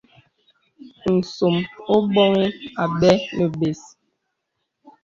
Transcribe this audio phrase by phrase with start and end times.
[1.15, 1.55] Nsòm
[1.93, 2.45] o bɔ̄ŋi
[2.83, 3.81] abɛ nə̀ bès.